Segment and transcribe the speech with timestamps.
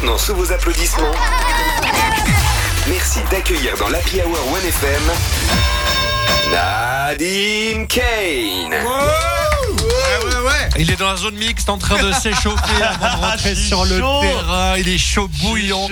[0.00, 1.12] maintenant sous vos applaudissements.
[2.88, 5.12] Merci d'accueillir dans l'Happy Hour 1FM
[6.52, 8.70] Nadim Kane.
[8.70, 10.68] Ouais, ouais, ouais.
[10.78, 13.98] Il est dans la zone mixte en train de s'échauffer avant de rentrer sur le
[13.98, 14.20] chaud.
[14.20, 14.76] terrain.
[14.76, 15.88] Il est chaud bouillant.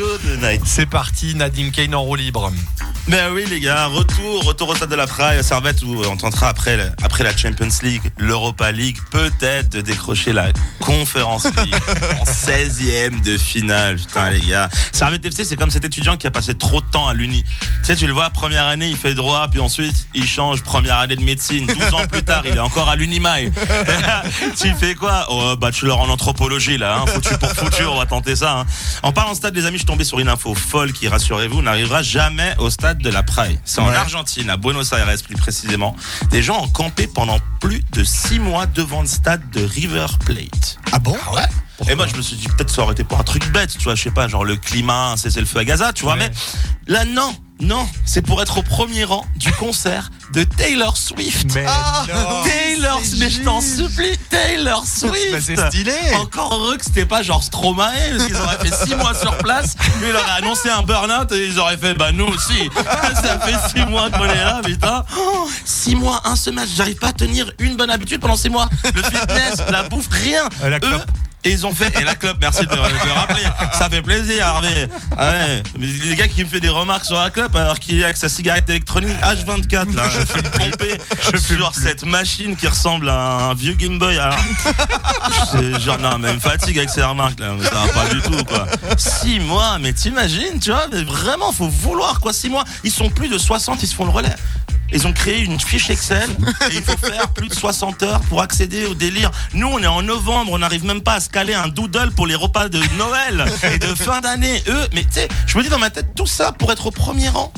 [0.64, 2.52] C'est parti, Nadim Kane en roue libre.
[3.07, 6.16] Ben oui les gars, retour, retour au stade de la Praille, à Servette où on
[6.16, 10.46] tentera après, la- après la Champions League, l'Europa League, peut-être de décrocher la
[10.80, 11.75] Conference League
[12.20, 13.96] en 16e de finale.
[13.96, 17.06] Putain les gars, Servette FC c'est comme cet étudiant qui a passé trop de temps
[17.06, 17.45] à l'uni.
[17.80, 20.96] Tu sais tu le vois, première année il fait droit, puis ensuite il change, première
[20.96, 23.52] année de médecine, 12 ans plus tard il est encore à l'Unimail.
[24.59, 25.27] tu fais quoi?
[25.29, 28.60] Oh, Bachelor en anthropologie là, hein, foutu pour foutu, on va tenter ça.
[28.60, 28.66] hein.
[29.02, 31.60] En parlant de stade les amis, je suis tombé sur une info folle qui, rassurez-vous,
[31.60, 33.59] n'arrivera jamais au stade de la Praille.
[33.65, 33.95] C'est en Ouais.
[33.97, 35.95] Argentine, à Buenos Aires plus précisément.
[36.30, 40.79] Des gens ont campé pendant plus de six mois devant le stade de River Plate.
[40.93, 41.16] Ah bon?
[41.33, 41.88] Ouais?
[41.88, 43.83] Et moi je me suis dit peut-être ça aurait été pour un truc bête, tu
[43.85, 46.30] vois, je sais pas, genre le climat, un cessez-le-feu à Gaza, tu vois, Ouais.
[46.30, 51.47] mais là non, non, c'est pour être au premier rang du concert de Taylor Swift.
[51.55, 52.43] Mais non.
[52.45, 55.33] Taylor, mais je t'en supplie, Taylor Swift.
[55.33, 55.95] Bah, c'est stylé.
[56.16, 59.77] Encore heureux que c'était pas genre Stromae, parce qu'ils auraient fait six mois sur place.
[60.01, 62.69] Lui, il aurait annoncé un burn-out et ils auraient fait, bah nous aussi.
[63.23, 65.05] Ça fait six mois qu'on est là, putain.
[65.16, 68.69] Oh, six mois, un semestre, j'arrive pas à tenir une bonne habitude pendant six mois.
[68.94, 70.49] Le fitness, la bouffe, rien.
[70.65, 71.05] Euh, la Eux, clope.
[71.44, 73.42] Et ils ont fait, et la clope, merci de, de le rappeler.
[73.72, 74.87] Ça fait plaisir, Hervé.
[75.16, 75.62] Ah ouais.
[75.78, 78.16] Mais les gars qui me fait des remarques sur la clope alors qu'il est avec
[78.16, 80.04] sa cigarette électronique H24, là.
[80.09, 80.98] Je fais pomper
[81.38, 84.19] sur cette machine qui ressemble à un vieux Game Boy.
[84.19, 84.38] Alors,
[85.81, 87.53] genre, non, mais me fatigue avec ces remarques, là.
[87.59, 88.66] Mais ça va pas du tout, quoi.
[88.97, 92.32] Six mois, mais t'imagines, tu vois, mais vraiment, faut vouloir, quoi.
[92.32, 92.65] Six mois.
[92.84, 94.34] Ils sont plus de 60, ils se font le relais.
[94.94, 96.31] Ils ont créé une fiche Excel
[96.70, 99.32] et il faut faire plus de 60 heures pour accéder au délire.
[99.53, 102.28] Nous, on est en novembre, on n'arrive même pas à se caler un doodle pour
[102.28, 103.44] les repas de Noël
[103.75, 104.62] et de fin d'année.
[104.69, 106.91] Eux, mais tu sais, je me dis dans ma tête, tout ça pour être au
[106.92, 107.53] premier rang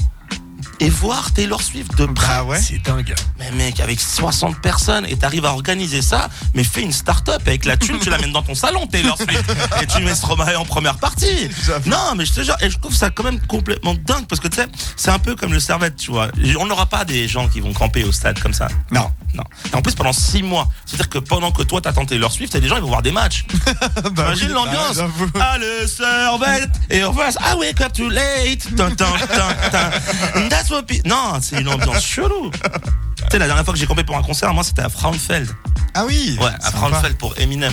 [0.81, 2.27] et voir Taylor Swift de près.
[2.27, 2.61] Bah ouais.
[2.61, 3.15] C'est dingue.
[3.39, 7.65] Mais mec, avec 60 personnes et t'arrives à organiser ça, mais fais une start-up avec
[7.65, 9.45] la thune, tu l'amènes dans ton salon, Taylor Swift,
[9.83, 11.49] et tu mets Stromae en première partie.
[11.87, 14.49] Non, mais je te jure, et je trouve ça quand même complètement dingue parce que
[14.49, 14.67] tu sais,
[14.97, 16.29] c'est un peu comme le Servette, tu vois.
[16.59, 18.69] On n'aura pas des gens qui vont camper au stade comme ça.
[18.91, 19.11] Non.
[19.35, 19.45] Non.
[19.71, 22.61] Et en plus, pendant 6 mois, c'est-à-dire que pendant que toi t'attends Taylor Swift, t'as
[22.61, 23.45] des gens qui vont voir des matchs.
[24.13, 24.97] Bah Imagine oui, l'ambiance.
[24.97, 25.27] bah, j'avoue.
[25.39, 28.67] Ah, le Servette Et en face, I wake up too late.
[30.67, 32.51] That's what pe- Non, c'est une ambiance chelou.
[32.51, 35.49] Tu sais, la dernière fois que j'ai campé pour un concert, moi, c'était à Frauenfeld.
[35.95, 36.37] Ah oui.
[36.41, 36.77] Ouais, à sympa.
[36.79, 37.73] Frauenfeld pour Eminem.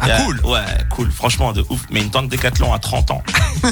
[0.00, 0.40] Ah, cool.
[0.44, 1.10] Ouais, cool.
[1.10, 1.80] Franchement, de ouf.
[1.90, 3.22] Mais une tente décathlon à 30 ans.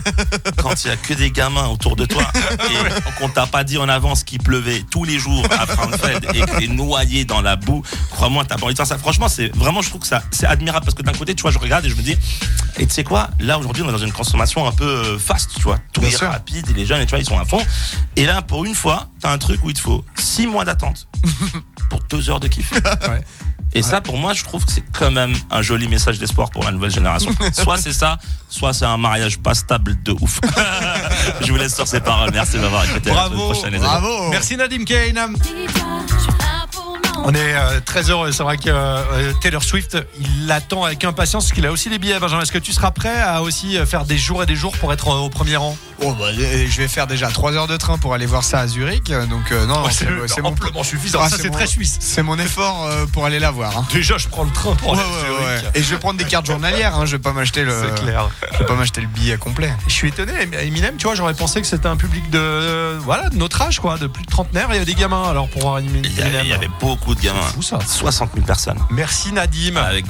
[0.57, 3.79] Quand il y a que des gamins autour de toi et qu'on t'a pas dit
[3.79, 7.57] en avance qu'il pleuvait tous les jours à Frauenfeld et que t'es noyé dans la
[7.57, 8.99] boue, crois-moi, t'as pas envie de faire ça.
[8.99, 11.51] Franchement, c'est vraiment, je trouve que ça, c'est admirable parce que d'un côté, tu vois,
[11.51, 12.17] je regarde et je me dis,
[12.79, 15.51] et tu sais quoi, là aujourd'hui, on est dans une consommation un peu euh, fast,
[15.55, 15.79] tu vois.
[15.93, 16.29] Tout Bien est sûr.
[16.29, 17.61] rapide et les jeunes, et tu vois, ils sont à fond.
[18.17, 21.07] Et là, pour une fois, t'as un truc où il te faut 6 mois d'attente
[21.91, 22.73] pour 2 heures de kiff.
[22.73, 23.21] Ouais.
[23.75, 26.63] Et ça, pour moi, je trouve que c'est quand même un joli message d'espoir pour
[26.65, 27.33] la nouvelle génération.
[27.53, 28.19] Soit c'est ça,
[28.49, 30.41] soit c'est un mariage pas stable de ouf.
[31.41, 32.31] je vous laisse sur ces paroles.
[32.33, 33.11] Merci de m'avoir écouté.
[33.11, 33.87] À la semaine Bravo, prochaine, les amis.
[33.87, 34.29] Bravo.
[34.31, 35.35] Merci Nadim Kane.
[37.23, 38.33] On est euh, très heureux.
[38.33, 41.99] C'est vrai que euh, Taylor Swift, il l'attend avec impatience parce qu'il a aussi les
[41.99, 42.19] billets.
[42.19, 44.77] Benjamin, est-ce que tu seras prêt à aussi euh, faire des jours et des jours
[44.79, 45.77] pour être euh, au premier rang?
[46.03, 48.59] Oh, bah, euh, je vais faire déjà 3 heures de train pour aller voir ça
[48.61, 49.11] à Zurich.
[49.11, 51.21] euh, Donc euh, non, c'est mon amplement suffisant.
[51.23, 51.97] Ah, ça, c'est très suisse.
[52.01, 53.79] c'est mon effort euh, pour aller la voir.
[53.79, 53.87] hein.
[53.93, 55.65] Déjà, je prends le train pour Ouais, aller à Zurich.
[55.65, 55.71] ouais.
[55.77, 56.95] Et je vais prendre des cartes journalières.
[56.97, 57.07] Hein.
[57.07, 57.73] Je vais pas m'acheter le.
[57.97, 58.29] C'est clair.
[58.53, 59.73] Je vais pas m'acheter le billet complet.
[59.87, 63.29] Je suis étonné, Eminem, tu vois, j'aurais pensé que c'était un public de euh, voilà
[63.31, 64.69] de notre âge, quoi, de plus de trentenaire.
[64.73, 66.03] Il y a des gamins alors pour voir Eminem.
[66.05, 66.69] Il y, avait, avait
[67.05, 67.41] beaucoup de gamins.
[67.49, 67.79] C'est fou, ça.
[67.81, 68.79] 60 000 personnes.
[68.91, 69.77] Merci Nadim.
[69.77, 70.07] Avec